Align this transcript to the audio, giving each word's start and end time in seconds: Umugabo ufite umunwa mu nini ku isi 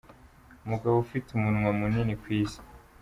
Umugabo 0.65 0.95
ufite 1.05 1.27
umunwa 1.31 1.69
mu 1.77 1.85
nini 1.93 2.13
ku 2.21 2.27
isi 2.41 2.59